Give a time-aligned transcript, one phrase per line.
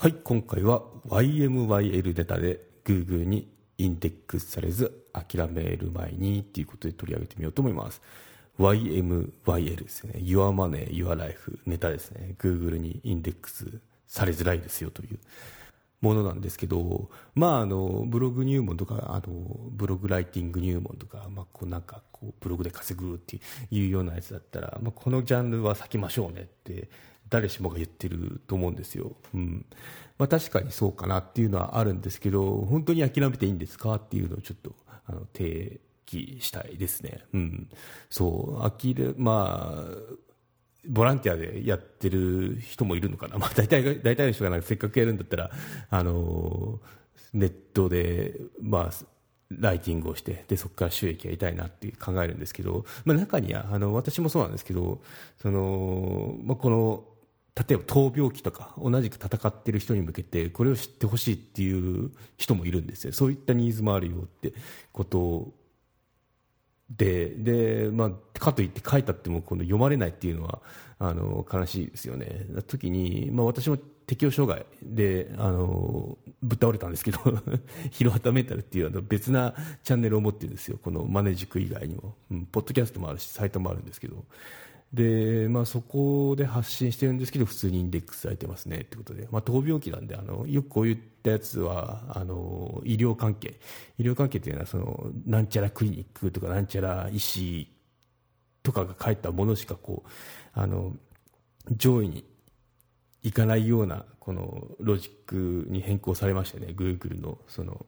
[0.00, 8.00] はい今回は YMYL ネタで Google にインデックスされず諦める前にということで取り上げてみようと思います。
[8.58, 10.14] YMYL ですね。
[10.16, 12.34] Your Money Your Life ネタですね。
[12.38, 15.18] Google にインデックスされづらいですよという
[16.00, 23.38] ものなんですけど、まあ、あのブログ入門とかあのブログライティング入門とか、まあ、こうなんかこうブログで稼ぐって
[23.70, 26.88] いうようなやつだったら、まあ、このジャンルは避けましょうねって
[27.30, 29.64] 誰しもが言ってると思うんですよ、うん。
[30.18, 34.74] まあ、確かにそうかなっていうのはあるんですけど本当に諦めていいんですかっていうのをちょっと
[35.06, 37.68] あの提起したいですね、うん、
[38.10, 38.60] そう。
[38.60, 40.20] 呆れまあ
[40.86, 45.50] ボランティアでやってる人もいるのかな、まあ、大体大体の人がなんかせっかくやるんだったら、
[45.90, 46.80] あの
[47.34, 49.04] ネットで、まあ、
[49.50, 55.02] ライティングをしてでそこから収益やりたいなって考えるんですけど、まあ、中にはあの私もそうなんですけど
[55.40, 57.04] その、まあ、この
[57.56, 63.12] 例えば闘病期とか同じく戦っている人に向けてこれを知ってほしいっていう人もいるんですよ。
[63.12, 64.52] そういったニーズもあるよって
[64.92, 65.52] こと
[66.90, 67.34] で。
[67.36, 70.60] で、まあ、かといって書いたってもこの読まれないっていうのは
[70.98, 72.46] あの悲しいですよね。
[72.66, 77.18] 時に、まあ、私も適応障害であのぶっ倒れたんですけど
[77.90, 80.78] ヒロハタメンタルっていうあの別なチャンネルを持ってるんですよ。
[80.82, 84.24] このマネ塾以外にも、うん、ポッドキャストもあるしサイトもあるんですけど。
[84.92, 93.60] で、まあ、そこで発信してるんですけど普通にインデックスされてますねってことで、まあ、闘病期なんであのよくこういったやつはあの医療関係。
[93.98, 97.70] 医療関係というのはそのなんちゃらクリニックとかなんちゃら医師
[98.62, 100.08] とかが書いたものしかこう
[100.52, 100.92] あの
[101.76, 102.24] 上位に
[103.22, 107.86] いかないようなこのロジックに変更されましたね、グーグルのその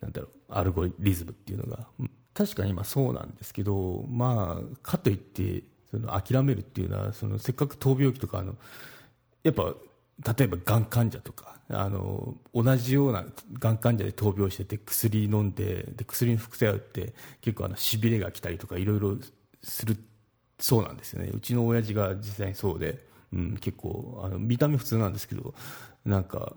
[0.00, 1.88] なんだろうアルゴリズムっていうのが。
[2.34, 5.62] 確かに今そうなんですけど、まあ、かといって
[5.94, 8.56] その諦めるっていうのはそのせっかく闘病期とかあの
[9.42, 9.74] やっぱ
[10.36, 13.24] 例えばがん患者とかあの同じような
[13.58, 19.16] がん患者で闘病してて薬飲んでで薬の副作用って結構あのしびれが来たりとかいろいろ
[19.62, 19.96] する
[20.58, 21.30] そうなんですよね。
[21.34, 25.54] うちの親父が実際にそうで、うん、結構あの見た目普通なんですけど
[26.04, 26.54] なんか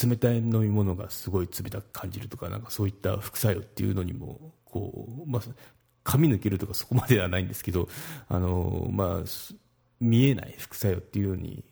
[0.00, 5.42] 冷たい飲み物がすごい冷たく感じるとかなんかそういった副作用っていうのにもこう、まあ、
[6.08, 7.86] 髪抜けるとかそこまではないんですけど
[8.28, 9.54] あの、まあ、
[10.00, 11.64] 見えない副作用っていうように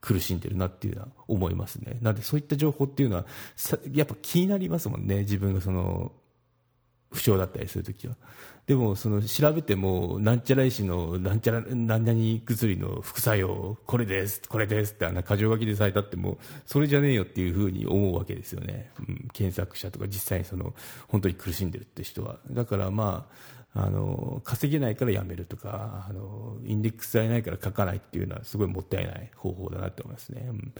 [0.00, 1.98] 苦しんでるなっていうのは思いますね。
[2.00, 3.26] なのでそういった情報っていうのは
[3.92, 6.12] やっぱ気になりますもんね自分がその
[7.14, 8.16] 不詳だったりするときは。
[8.66, 18.90] でも、その調べても、なんちゃら医師のなんちゃら何々薬の副作用、これです、これですってあんな箇条書きでされたっても、それじゃねえよっていうふうに思うわけですよね。
[19.00, 20.74] うん、検索者とか実際にその、
[21.08, 22.38] 本当に苦しんでるって人は。
[22.50, 23.28] だからま
[23.74, 30.46] あ、あの、稼げないからやめるとか、あの、インデックスされないから書かないっていうのはすごいもったいない方法だなって思いますね。
[30.48, 30.72] うん、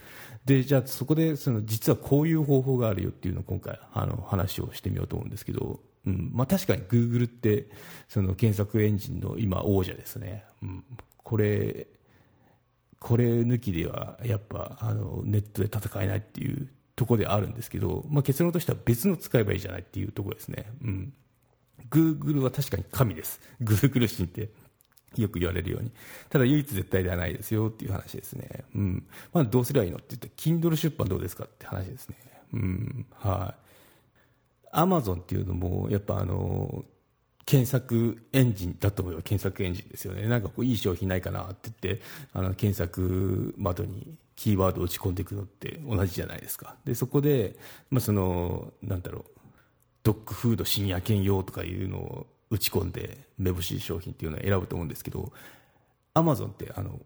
[0.46, 6.30] で、じゃあそこで、その、実はこういう方法があるよっていうのを今回、あの、話をしてみようと思うんですけど、うん。
[6.32, 7.68] まあ、確かにグーグルって
[8.08, 10.84] その検索エンジンの今王者ですね、うん、
[11.16, 11.86] これ
[12.98, 21.12] これ抜きではやっぱあのネットで戦えないっていうところであるんですけど、まあ、結論としては別の使えばいいじゃないっていうところですね、うん、
[21.90, 23.40] グーグルは確かに神です。
[23.60, 24.50] グーグル神って
[25.16, 25.92] よく言われるように。
[26.28, 29.06] ただ唯一絶対ではないですよっていう話ですね、うん。
[29.32, 32.16] まあ、どうすればいいのって言ったら Kindle 出版どうですかって話ですね、
[32.54, 33.06] うん。
[33.12, 33.63] はい。
[34.76, 36.84] アマゾンっていうのもやっぱあの
[37.46, 40.26] 検索エンジンだと思えば検索エンジンですよね。
[40.26, 42.02] なんかこういい商品ないかなって言って
[42.32, 46.76] あの検索窓にキーワードを打ち込んでいくのって同じじゃないですか。
[46.84, 47.56] でそこで、
[47.90, 49.40] まあ、そのなんだろう
[50.02, 55.32] ドッグフード深夜犬用とかいうのを打ち込んでめぼしい商品っていうのを選ぶと思うんですけど
[56.14, 57.00] アマゾンってあの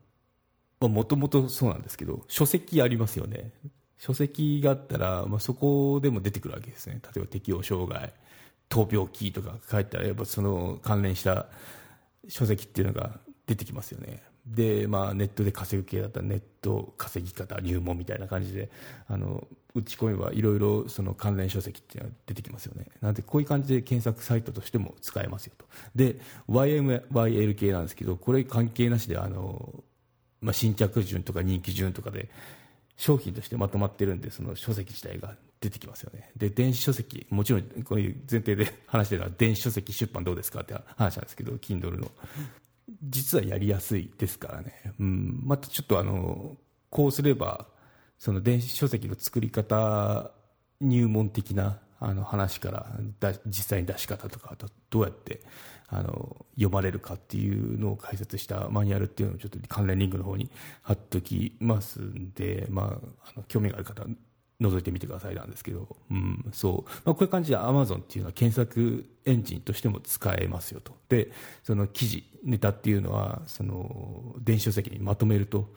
[0.89, 3.51] もともとそうなんですけど書籍ありますよね。
[3.99, 7.01] 書籍があったら、まあ、そこでも出てくるわけですね。
[7.03, 8.13] 例えば適応障害
[8.69, 11.47] 闘病期とか書いたらやっぱその関連した
[12.29, 14.23] 書籍っていうのが出てきますよね。
[14.47, 18.71] で、まあ、ネットで稼ぐ系だったらネット稼ぎ方入門みたいな感じで
[19.07, 22.87] あの打ち込めばいろいろその関連書籍っていうのが出てきますよね。
[23.01, 25.67] なのでこういう感じで検索サイトとしても使えますよと。
[25.95, 26.17] で
[26.49, 29.85] YMYL 系なんですけどこれ関係なしであの、
[30.41, 32.31] まあ、新着順とか人気順とかで
[32.99, 36.31] 商品としてまとまってるんでその書籍自体が出てきますよね。
[36.37, 42.11] で電子書籍もちろんこういう前提で話してるのは電子書籍出版どうですかって話なんですけど Kindle の。
[43.03, 46.57] 実はやりやすいですからね、うん、またちょっとあの
[46.89, 47.67] こうすれば
[48.19, 50.33] その電子書籍の作り方
[50.81, 52.87] 入門的なあの話から
[53.47, 54.57] 実際に出し方とか
[54.91, 55.41] どうやって
[55.89, 60.51] あの読まれるかっていうのを解説したマニュアルっていうのをちょっと関連リンクの方に
[60.83, 64.05] 貼っときますんで、まあ、あの興味がある方
[64.61, 70.93] 覗いてみてくださいなんですけど、うん、そう、まあ、こういう感じで Amazon っていうのは検索エンジンとしても使えますよと。
[71.09, 71.31] で、
[71.63, 75.73] その記事、ネタっていうのは、その、電子書籍にまとめると、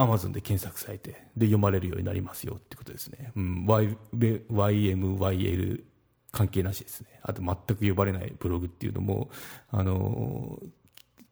[0.00, 3.32] Amazon で検索されて、で、読まれるようになりますよってことですね。
[3.36, 5.84] うん、y、YMYL
[6.32, 7.20] 関係なしですね。
[7.22, 9.30] あと全く呼ばれないブログっていうのも、
[9.70, 10.58] あの、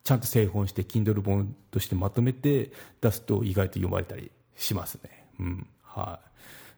[0.04, 5.26] ちゃんと製本して Kindle 本としてまとめて出すと意外と読まれたりしますね。
[5.38, 5.66] うん。
[5.82, 6.20] は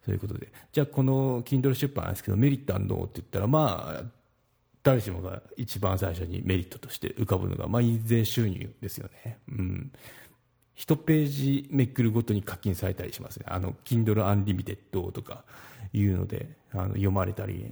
[0.03, 0.05] い。
[0.07, 0.53] ということで。
[0.73, 2.97] じゃあ、この Kindle 出版なんですけど、メリットあるの？
[3.05, 4.05] って言ったら、まあ、
[4.83, 9.39] 誰しもが一番最初にメリットとして浮かぶのが、まあ、印税収入ですよね。
[9.49, 9.93] うん。
[10.81, 13.44] 1ページめくるごとに課金されたりしますね。
[13.49, 15.44] あの、Kindle Unlimited とか
[15.93, 17.71] いうので、あの読まれたり、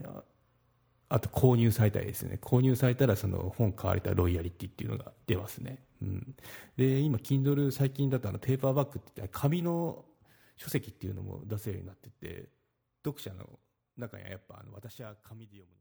[1.08, 2.38] あと購入されたりですね。
[2.42, 5.78] 購入されたらその本買われたロイヤリティっていうのが出ますね。
[6.02, 6.34] うん。
[6.76, 10.04] で、今、Kindle 最近だとあのペーパーバッグって紙の
[10.56, 12.50] 書籍っていうのも出せるようになってて、
[13.02, 13.58] 読者の
[13.96, 15.78] 中にはやっぱあの私は紙で読む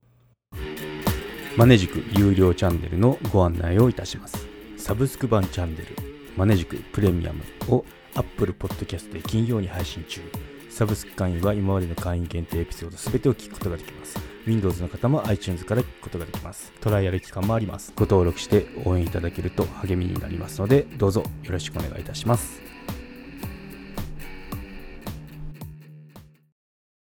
[1.58, 4.48] マネジク有料チャンネルのご案内をいたします。
[4.78, 10.22] サブスク版チャンネルマネジクプレミアムを Apple Podcast で金曜に配信中。
[10.70, 14.20] サブスク会員は今までの会員限定エピソード全てを聞くことができます。
[14.46, 16.72] Windows の方も iTunes から聞くことができます。
[16.80, 17.92] トライアル期間もあります。
[17.96, 22.77] ご登録して応援いただけると励みになりますので、どうぞよろしくお願いいたします。